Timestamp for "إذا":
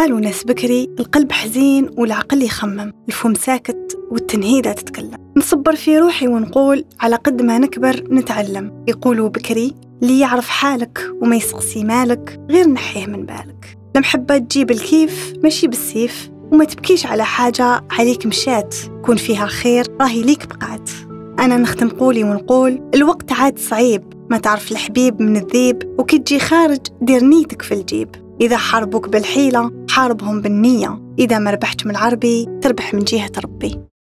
28.40-28.56, 31.18-31.38